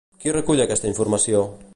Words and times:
Qui 0.21 0.31
recull 0.37 0.63
aquesta 0.63 0.89
informació? 0.93 1.45